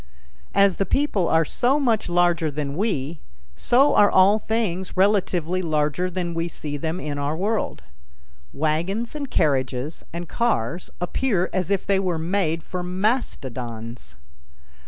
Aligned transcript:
As 0.55 0.77
the 0.77 0.85
people 0.87 1.27
are 1.27 1.45
so 1.45 1.79
much 1.79 2.09
larger 2.09 2.49
than 2.49 2.75
we, 2.75 3.19
so 3.55 3.93
are 3.93 4.09
all 4.09 4.39
things 4.39 4.97
relatively 4.97 5.61
larger 5.61 6.09
than 6.09 6.33
we 6.33 6.47
see 6.47 6.75
them 6.75 6.99
in 6.99 7.19
our 7.19 7.37
world. 7.37 7.83
Wagons 8.51 9.13
and 9.13 9.29
carriages 9.29 10.03
and 10.11 10.27
cars 10.27 10.89
appear 10.99 11.51
as 11.53 11.69
if 11.69 11.85
they 11.85 11.99
were 11.99 12.17
made 12.17 12.63
for 12.63 12.81
mastodons. 12.81 14.15